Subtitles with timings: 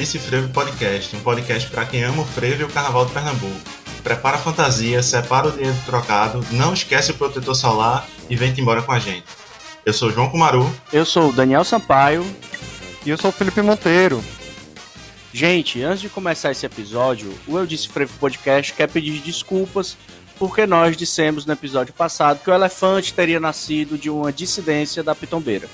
[0.00, 2.62] Está no ar o Eu Disse Frevo Podcast, um podcast para quem ama o frevo
[2.62, 3.60] e o carnaval de Pernambuco.
[4.02, 8.80] Prepara a fantasia, separa o dinheiro trocado, não esquece o protetor solar e vem-te embora
[8.80, 9.24] com a gente.
[9.84, 10.74] Eu sou o João Kumaru.
[10.90, 12.24] Eu sou o Daniel Sampaio.
[13.04, 14.24] E eu sou o Felipe Monteiro.
[15.32, 19.96] Gente, antes de começar esse episódio, o Eu Disse Frevo Podcast quer pedir desculpas
[20.38, 25.14] porque nós dissemos no episódio passado que o elefante teria nascido de uma dissidência da
[25.14, 25.68] pitombeira.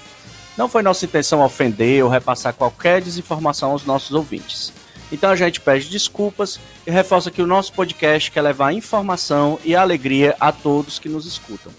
[0.56, 4.72] Não foi nossa intenção ofender ou repassar qualquer desinformação aos nossos ouvintes.
[5.12, 9.76] Então a gente pede desculpas e reforça que o nosso podcast quer levar informação e
[9.76, 11.72] alegria a todos que nos escutam.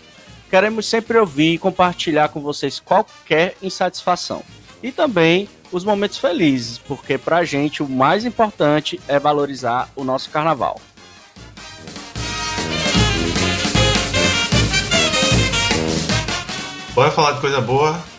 [0.49, 4.43] Queremos sempre ouvir e compartilhar com vocês qualquer insatisfação.
[4.81, 10.29] E também os momentos felizes, porque pra gente o mais importante é valorizar o nosso
[10.29, 10.79] carnaval.
[16.93, 18.16] Bora falar de coisa boa.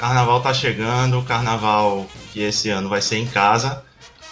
[0.00, 3.84] Carnaval tá chegando, carnaval que esse ano vai ser em casa,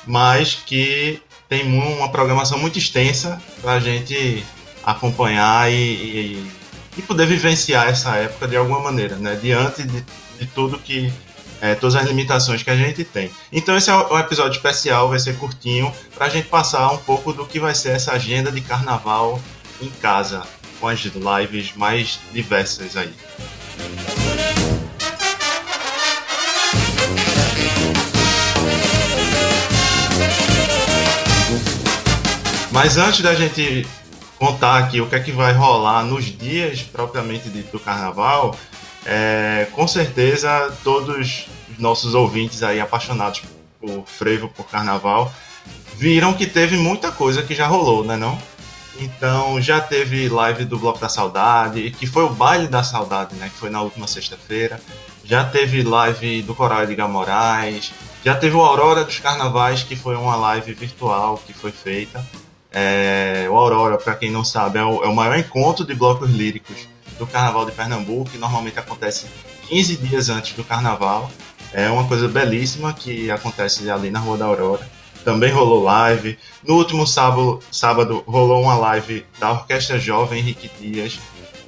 [0.07, 4.43] mas que tem uma programação muito extensa pra gente
[4.83, 6.51] acompanhar e, e,
[6.97, 9.37] e poder vivenciar essa época de alguma maneira, né?
[9.37, 10.03] Diante de,
[10.39, 11.13] de tudo que
[11.61, 13.31] é, todas as limitações que a gente tem.
[13.53, 17.31] Então esse é um episódio especial, vai ser curtinho, para a gente passar um pouco
[17.31, 19.39] do que vai ser essa agenda de carnaval
[19.83, 20.45] em casa,
[20.81, 23.13] com as lives mais diversas aí.
[32.79, 33.85] Mas antes da gente
[34.39, 38.55] contar aqui o que é que vai rolar nos dias propriamente dito do carnaval,
[39.05, 43.43] é, com certeza todos os nossos ouvintes aí apaixonados
[43.81, 45.33] por frevo, por carnaval,
[45.97, 48.41] viram que teve muita coisa que já rolou, né não?
[49.01, 53.49] Então já teve live do Bloco da Saudade, que foi o baile da saudade, né?
[53.53, 54.81] Que foi na última sexta-feira.
[55.25, 57.93] Já teve live do Coral Edgar Moraes.
[58.25, 62.25] Já teve o Aurora dos Carnavais, que foi uma live virtual que foi feita.
[62.73, 66.31] É, o Aurora, para quem não sabe, é o, é o, maior encontro de blocos
[66.31, 69.27] líricos do Carnaval de Pernambuco, que normalmente acontece
[69.69, 71.31] 15 dias antes do Carnaval.
[71.73, 76.39] É uma coisa belíssima que acontece ali na Rua da Aurora também rolou live.
[76.65, 81.19] No último sábado, sábado rolou uma live da Orquestra Jovem Henrique Dias,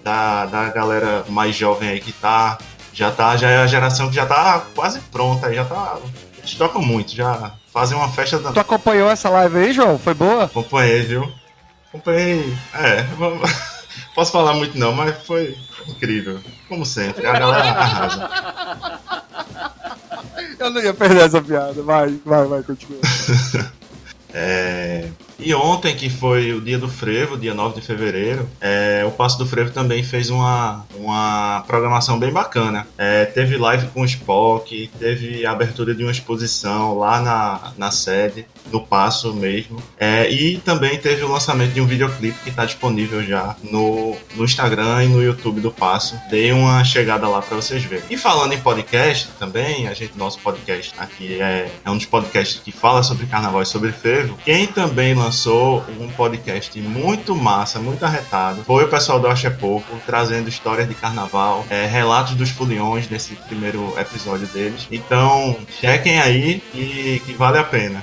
[0.03, 2.57] da, da galera mais jovem aí que tá.
[2.93, 5.99] Já tá, já é a geração que já tá quase pronta, já tá.
[6.51, 8.53] Eles tocam muito, já fazem uma festa da.
[8.53, 9.99] Tu acompanhou essa live aí, João?
[9.99, 10.45] Foi boa?
[10.45, 11.33] Acompanhei, viu?
[11.89, 12.57] Acompanhei.
[12.75, 13.07] É,
[14.15, 15.57] posso falar muito não, mas foi
[15.87, 16.41] incrível.
[16.69, 19.01] Como sempre, a galera arrasa.
[20.59, 21.81] Eu não ia perder essa piada.
[21.83, 23.01] Vai, vai, vai, continua.
[24.35, 25.09] é...
[25.43, 29.39] E ontem, que foi o dia do frevo, dia 9 de fevereiro, é, o Passo
[29.39, 32.87] do Frevo também fez uma, uma programação bem bacana.
[32.99, 37.91] É, teve live com o Spock, teve a abertura de uma exposição lá na, na
[37.91, 39.83] sede do Passo mesmo.
[39.99, 44.45] É, e também teve o lançamento de um videoclipe que está disponível já no, no
[44.45, 46.19] Instagram e no YouTube do Passo.
[46.31, 48.05] Dei uma chegada lá para vocês verem.
[48.11, 52.61] E falando em podcast também, a gente, nosso podcast aqui é, é um dos podcasts
[52.61, 54.39] que fala sobre carnaval e sobre frevo.
[54.45, 58.65] Quem também lançou lançou um podcast muito massa, muito arretado.
[58.65, 63.09] Foi o pessoal do Acho é Pouco, trazendo histórias de carnaval, é, relatos dos foliões
[63.09, 64.89] nesse primeiro episódio deles.
[64.91, 68.03] Então, chequem aí que, que vale a pena.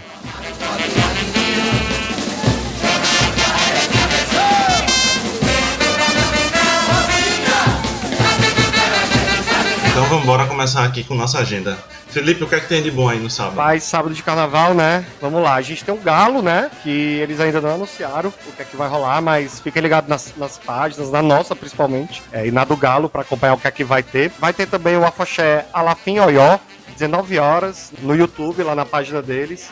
[10.08, 11.78] Vamos embora começar aqui com nossa agenda.
[12.08, 13.56] Felipe, o que é que tem de bom aí no sábado?
[13.56, 15.06] Vai sábado de carnaval, né?
[15.22, 15.56] Vamos lá.
[15.56, 16.72] A gente tem o Galo, né?
[16.82, 20.34] Que eles ainda não anunciaram o que é que vai rolar, mas fiquem ligados nas,
[20.38, 23.72] nas páginas, na nossa principalmente, é, e na do Galo para acompanhar o que é
[23.72, 24.32] que vai ter.
[24.40, 26.58] Vai ter também o Afoxé Alafim Oió,
[26.94, 29.70] 19 horas, no YouTube, lá na página deles.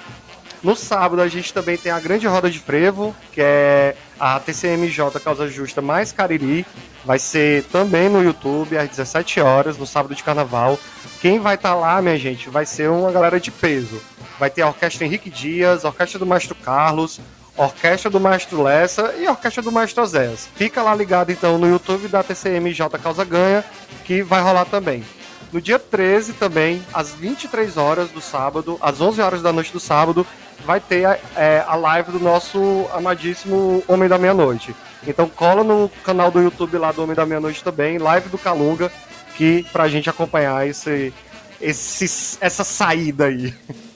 [0.61, 5.19] No sábado a gente também tem a Grande Roda de Frevo, que é a TCMJ
[5.23, 6.65] Causa Justa mais Cariri.
[7.05, 10.79] Vai ser também no YouTube às 17 horas, no sábado de carnaval.
[11.21, 14.01] Quem vai estar tá lá, minha gente, vai ser uma galera de peso.
[14.39, 17.21] Vai ter a Orquestra Henrique Dias, a Orquestra do Maestro Carlos,
[17.55, 20.49] Orquestra do Maestro Lessa e a Orquestra do Maestro Zéas.
[20.55, 23.63] Fica lá ligado então no YouTube da TCMJ Causa Ganha,
[24.03, 25.03] que vai rolar também.
[25.53, 29.79] No dia 13 também, às 23 horas do sábado, às 11 horas da noite do
[29.79, 30.25] sábado,
[30.65, 34.75] vai ter a, é, a live do nosso amadíssimo Homem da Meia-Noite.
[35.07, 38.91] Então cola no canal do YouTube lá do Homem da Meia-Noite também, live do Calunga,
[39.37, 41.13] que pra gente acompanhar esse,
[41.61, 43.53] esse, essa saída aí.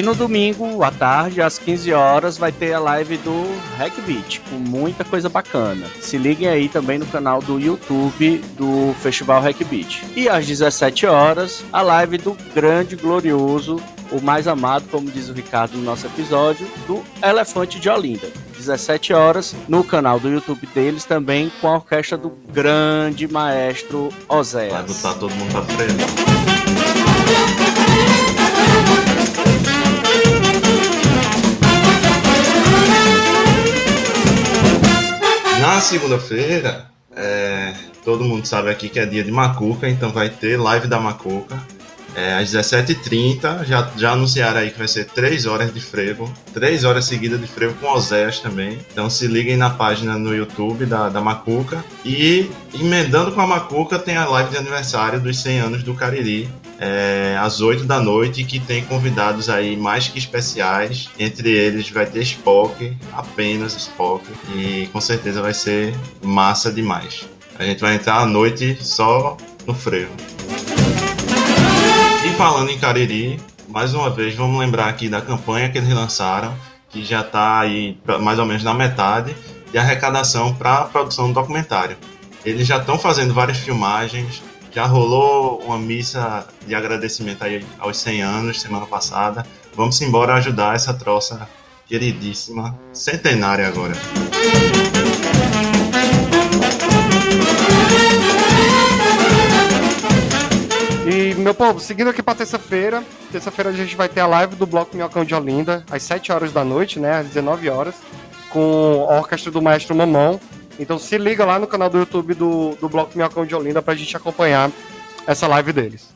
[0.00, 3.44] E no domingo, à tarde, às 15 horas, vai ter a live do
[3.76, 5.86] Hackbeat, com muita coisa bacana.
[6.00, 10.02] Se liguem aí também no canal do YouTube do Festival Hackbeat.
[10.16, 13.78] E às 17 horas, a live do grande, glorioso,
[14.10, 18.30] o mais amado, como diz o Ricardo no nosso episódio, do Elefante de Olinda.
[18.56, 24.72] 17 horas, no canal do YouTube deles também, com a orquestra do grande maestro Oséias.
[24.72, 26.40] Vai botar todo mundo pra frente.
[35.60, 40.58] Na segunda-feira, é, todo mundo sabe aqui que é dia de Macuca, então vai ter
[40.58, 41.62] live da Macuca.
[42.16, 46.82] É, às 17h30, já, já anunciaram aí que vai ser 3 horas de frevo, 3
[46.84, 48.78] horas seguidas de frevo com Oséias também.
[48.90, 51.84] Então se liguem na página no YouTube da, da Macuca.
[52.06, 56.48] E emendando com a Macuca tem a live de aniversário dos 100 anos do Cariri,
[56.80, 61.10] é, às 8 da noite, que tem convidados aí mais que especiais.
[61.18, 64.24] Entre eles vai ter Spock, apenas Spock,
[64.56, 67.28] e com certeza vai ser massa demais.
[67.58, 69.36] A gente vai entrar à noite só
[69.66, 70.08] no freio.
[72.24, 73.38] E falando em Cariri,
[73.68, 76.56] mais uma vez vamos lembrar aqui da campanha que eles lançaram,
[76.88, 79.36] que já está aí mais ou menos na metade,
[79.70, 81.98] de arrecadação para a produção do documentário.
[82.42, 88.22] Eles já estão fazendo várias filmagens, já rolou uma missa de agradecimento aí aos 100
[88.22, 89.44] anos semana passada.
[89.74, 91.48] Vamos embora ajudar essa troça
[91.86, 93.94] queridíssima, centenária agora.
[101.06, 103.02] E, meu povo, seguindo aqui pra terça-feira,
[103.32, 106.52] terça-feira a gente vai ter a live do Bloco Minhocão de Olinda, às 7 horas
[106.52, 107.96] da noite, né, às 19 horas,
[108.50, 110.40] com a orquestra do Maestro Mamão.
[110.80, 113.94] Então se liga lá no canal do YouTube do, do Bloco Minhocão de Olinda pra
[113.94, 114.70] gente acompanhar
[115.26, 116.08] essa live deles.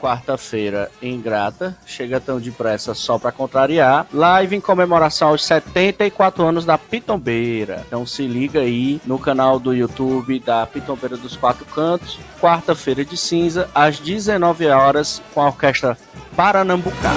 [0.00, 6.64] Quarta-feira, em Grata, chega tão depressa só pra contrariar, live em comemoração aos 74 anos
[6.64, 7.84] da Pitombeira.
[7.86, 13.16] Então se liga aí no canal do YouTube da Pitombeira dos Quatro Cantos, quarta-feira de
[13.16, 15.96] cinza, às 19 horas, com a orquestra
[16.34, 17.12] Paranambucá.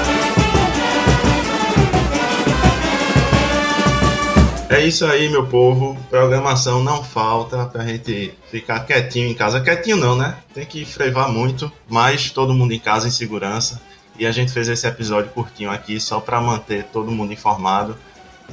[4.73, 5.95] É isso aí, meu povo.
[6.09, 9.61] Programação não falta pra gente ficar quietinho em casa.
[9.61, 10.35] Quietinho não, né?
[10.51, 13.79] Tem que frevar muito, mas todo mundo em casa em segurança.
[14.17, 17.95] E a gente fez esse episódio curtinho aqui só para manter todo mundo informado.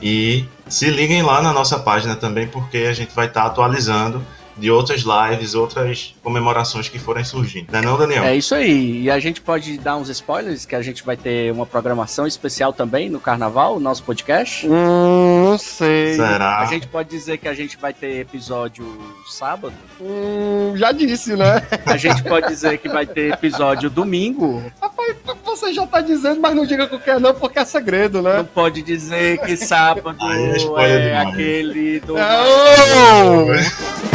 [0.02, 4.22] E se liguem lá na nossa página também, porque a gente vai estar atualizando
[4.56, 7.72] de outras lives, outras comemorações que forem surgindo.
[7.72, 8.24] Não é não, Daniel?
[8.24, 9.02] É isso aí.
[9.02, 12.72] E a gente pode dar uns spoilers, que a gente vai ter uma programação especial
[12.72, 14.66] também no Carnaval, o nosso podcast.
[14.66, 16.14] Hum, não sei.
[16.14, 16.58] Será?
[16.60, 18.86] A gente pode dizer que a gente vai ter episódio
[19.28, 19.74] sábado.
[20.00, 21.62] Hum, já disse, né?
[21.86, 24.62] A gente pode dizer que vai ter episódio domingo.
[24.80, 28.38] Rapaz, você já tá dizendo, mas não diga qualquer não, porque é segredo, né?
[28.38, 32.14] Não pode dizer que sábado Aí é spoiler é aquele do.
[32.14, 34.09] Não!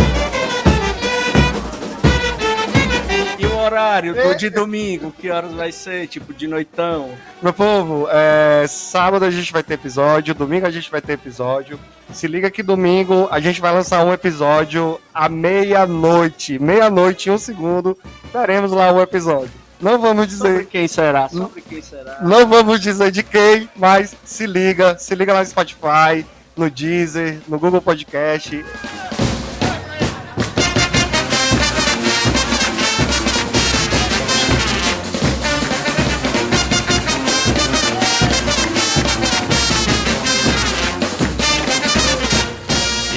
[3.65, 5.12] Horário do de domingo?
[5.12, 6.07] Que horas vai ser?
[6.07, 7.12] Tipo de noitão?
[7.41, 11.79] Meu povo, é, sábado a gente vai ter episódio, domingo a gente vai ter episódio.
[12.13, 16.60] Se liga que domingo a gente vai lançar um episódio à meia-noite.
[16.60, 17.98] Meia-noite e um segundo,
[18.31, 19.51] teremos lá um episódio.
[19.81, 21.27] Não vamos Sobre dizer, quem será?
[21.27, 22.19] Sobre quem será?
[22.22, 27.39] não vamos dizer de quem, mas se liga, se liga lá no Spotify, no Deezer,
[27.48, 28.63] no Google Podcast.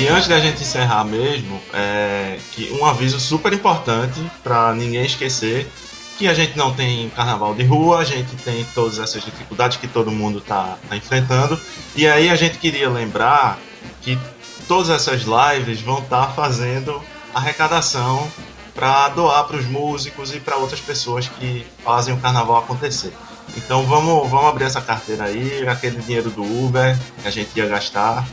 [0.08, 5.70] E antes da gente encerrar mesmo, é, que um aviso super importante para ninguém esquecer
[6.16, 9.86] que a gente não tem carnaval de rua, a gente tem todas essas dificuldades que
[9.86, 11.60] todo mundo está enfrentando.
[11.94, 13.58] E aí a gente queria lembrar
[14.00, 14.18] que
[14.66, 17.02] todas essas lives vão estar fazendo
[17.34, 18.26] arrecadação
[18.74, 23.12] para doar para os músicos e para outras pessoas que fazem o carnaval acontecer.
[23.58, 27.66] Então vamos, vamos abrir essa carteira aí, aquele dinheiro do Uber que a gente ia
[27.66, 28.26] gastar.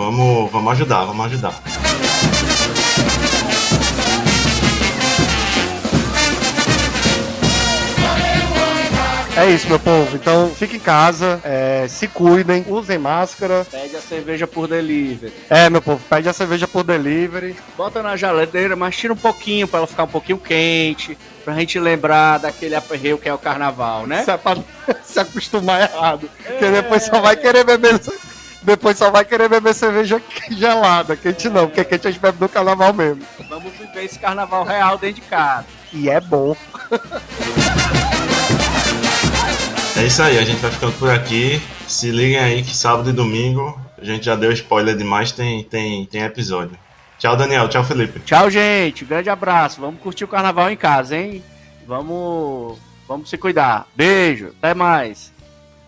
[0.00, 1.60] Vamos, vamos ajudar, vamos ajudar.
[9.36, 10.16] É isso, meu povo.
[10.16, 13.66] Então, fique em casa, é, se cuidem, usem máscara.
[13.70, 15.34] Pede a cerveja por delivery.
[15.50, 17.54] É, meu povo, pede a cerveja por delivery.
[17.76, 21.16] Bota na geladeira, mas tira um pouquinho pra ela ficar um pouquinho quente.
[21.44, 24.22] Pra gente lembrar daquele aperreio que é o carnaval, né?
[24.22, 24.56] Isso é pra
[25.04, 26.30] se acostumar errado.
[26.46, 28.00] Porque depois só vai querer beber.
[28.62, 31.16] Depois só vai querer beber cerveja gelada.
[31.16, 33.22] Quente não, porque quente a gente bebe no carnaval mesmo.
[33.48, 35.66] Vamos viver esse carnaval real dentro de casa.
[35.92, 36.56] E é bom.
[39.96, 41.60] É isso aí, a gente vai ficando por aqui.
[41.88, 46.06] Se liguem aí que sábado e domingo, a gente já deu spoiler demais, tem, tem,
[46.06, 46.78] tem episódio.
[47.18, 47.68] Tchau, Daniel.
[47.68, 48.20] Tchau, Felipe.
[48.20, 49.04] Tchau, gente.
[49.04, 49.78] Grande abraço.
[49.78, 51.44] Vamos curtir o carnaval em casa, hein?
[51.86, 53.86] Vamos, vamos se cuidar.
[53.94, 54.54] Beijo.
[54.58, 55.30] Até mais.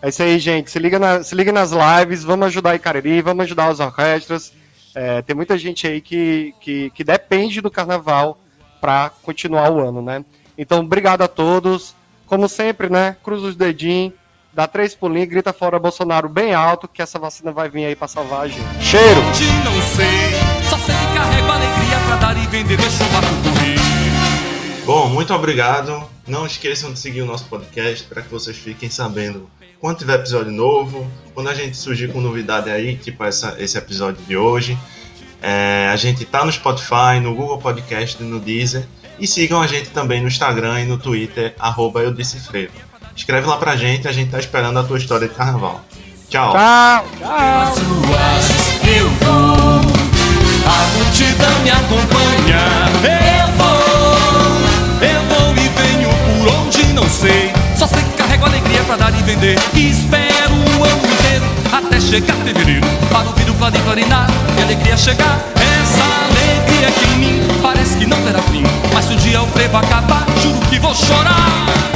[0.03, 0.69] É isso aí, gente.
[0.69, 4.51] Se liga, na, se liga nas lives, vamos ajudar a Icariri, vamos ajudar as orquestras.
[4.93, 8.37] É, tem muita gente aí que, que, que depende do carnaval
[8.81, 10.25] para continuar o ano, né?
[10.57, 11.95] Então, obrigado a todos.
[12.27, 13.15] Como sempre, né?
[13.23, 14.11] Cruza os dedinhos,
[14.53, 18.09] dá três pulinhos, grita fora Bolsonaro bem alto, que essa vacina vai vir aí para
[18.09, 18.83] salvar a gente.
[18.83, 19.21] Cheiro!
[19.21, 24.02] Não sei, só sei que carrego alegria pra dar e vender, deixa o barco correr.
[24.85, 26.03] Bom, muito obrigado.
[26.27, 29.49] Não esqueçam de seguir o nosso podcast para que vocês fiquem sabendo
[29.79, 34.21] quando tiver episódio novo, quando a gente surgir com novidade aí, tipo essa, esse episódio
[34.25, 34.77] de hoje.
[35.41, 38.85] É, a gente tá no Spotify, no Google Podcast e no Deezer.
[39.19, 42.73] E sigam a gente também no Instagram e no Twitter, arroba eu disse frevo.
[43.15, 45.83] Escreve lá pra gente, a gente tá esperando a tua história de carnaval.
[46.29, 46.53] Tchau!
[46.53, 47.05] Tchau!
[48.87, 49.81] Eu vou,
[50.65, 53.32] a multidão me acompanha.
[59.51, 62.87] Espero o ano inteiro até chegar fevereiro.
[63.11, 65.39] Para ouvir o clarim clarinar e a alegria chegar.
[65.55, 68.63] Essa alegria que em mim parece que não terá fim.
[68.93, 71.92] Mas se um dia o frevo acabar, juro que vou chorar.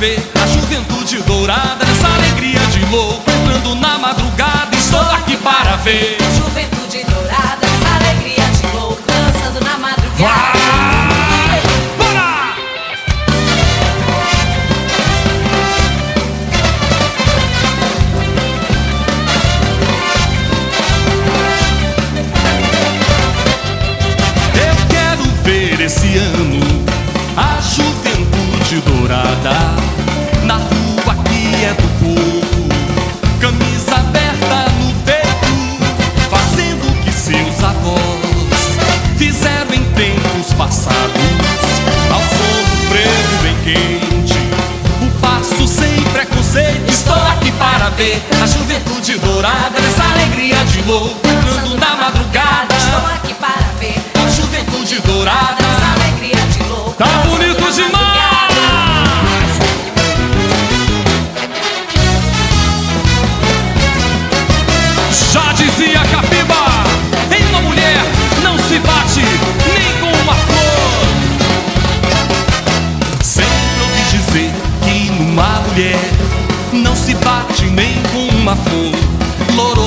[0.00, 4.74] Ver a juventude dourada nessa alegria de louco entrando na madrugada.
[4.74, 6.16] Estou aqui para ver.
[6.38, 10.59] Juventude dourada, essa alegria de louco, dançando na madrugada.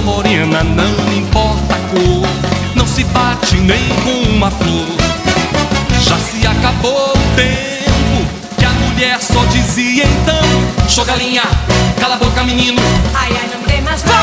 [0.04, 2.28] Morena, não importa a cor,
[2.76, 4.86] não se bate nem com uma flor.
[6.02, 11.44] Já se acabou o tempo que a mulher só dizia então: Show galinha,
[12.00, 12.82] cala a boca, menino.
[13.14, 14.18] Ai, ai, não tem mais nada.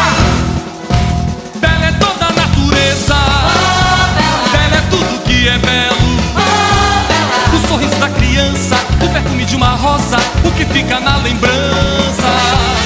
[1.56, 3.14] Bela é toda a natureza.
[3.14, 5.96] Oh, bela, Bela é tudo que é belo.
[6.36, 7.56] oh.
[7.56, 12.79] O sorriso da criança, o perfume de uma rosa, o que fica na lembrança.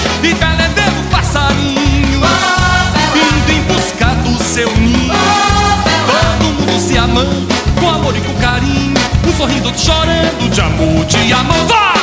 [8.04, 8.94] Amor e com carinho.
[9.26, 11.66] Um sorrindo, outro chorando, de amor, de amor.
[11.66, 11.93] Vai!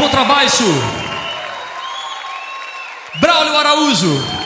[0.00, 0.64] Contrabaixo,
[3.20, 4.39] Braulio Araújo.